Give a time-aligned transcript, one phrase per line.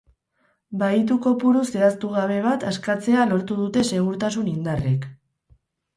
[0.83, 5.07] Bahitu kopuru zehaztu gabe bat askatzea lortu dute segurtasun indarrek.